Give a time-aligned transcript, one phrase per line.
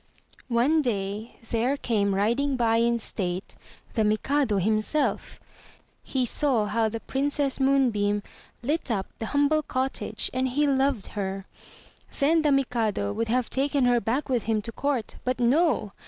[0.47, 3.55] One day there came riding by in state
[3.93, 5.39] the Mikado himself.
[5.39, 8.23] i8o THROUGH FAIRY HALLS He saw how the Princess Moonbeam
[8.63, 11.45] lit up the humble cottage, and he loved her.
[12.19, 15.91] Then the Mikado would have taken her back with him to court, but no!